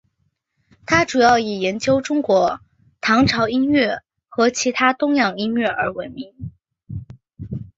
[0.87, 2.59] 他主要以研究中国
[3.01, 6.33] 唐朝音乐和其他东洋音乐而闻名。